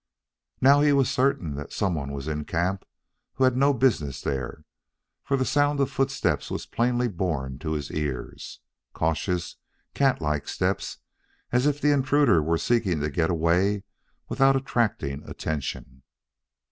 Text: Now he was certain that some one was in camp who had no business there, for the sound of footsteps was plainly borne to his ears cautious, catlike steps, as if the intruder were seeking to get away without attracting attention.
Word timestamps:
Now 0.61 0.81
he 0.81 0.93
was 0.93 1.11
certain 1.11 1.53
that 1.57 1.71
some 1.71 1.93
one 1.93 2.11
was 2.11 2.27
in 2.27 2.43
camp 2.45 2.85
who 3.35 3.43
had 3.43 3.55
no 3.55 3.71
business 3.71 4.19
there, 4.19 4.65
for 5.23 5.37
the 5.37 5.45
sound 5.45 5.79
of 5.79 5.91
footsteps 5.91 6.49
was 6.49 6.65
plainly 6.65 7.07
borne 7.07 7.59
to 7.59 7.73
his 7.73 7.91
ears 7.91 8.61
cautious, 8.93 9.57
catlike 9.93 10.47
steps, 10.47 10.97
as 11.51 11.67
if 11.67 11.79
the 11.79 11.91
intruder 11.91 12.41
were 12.41 12.57
seeking 12.57 12.99
to 13.01 13.11
get 13.11 13.29
away 13.29 13.83
without 14.27 14.55
attracting 14.55 15.21
attention. 15.29 16.01